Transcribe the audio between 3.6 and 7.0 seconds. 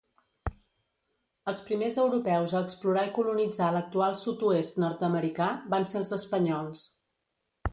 l'actual sud-oest nord-americà van ser els espanyols.